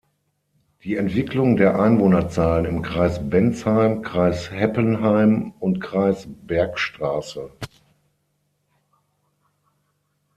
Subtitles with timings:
[0.83, 7.51] Die Entwicklung der Einwohnerzahlen im Kreis Bensheim, Kreis Heppenheim und Kreis Bergstraße.